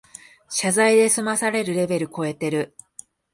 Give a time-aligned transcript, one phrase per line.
[0.49, 2.75] 謝罪で済まされるレベルこえてる